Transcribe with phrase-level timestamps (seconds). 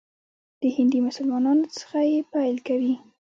[0.61, 2.93] د هندي مسلمانانو څخه یې پیل کوي.